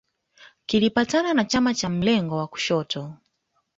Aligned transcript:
Kilipatana 0.65 1.33
na 1.33 1.45
chama 1.45 1.73
cha 1.73 1.89
mlengo 1.89 2.37
wa 2.37 2.47
kushoto 2.47 3.13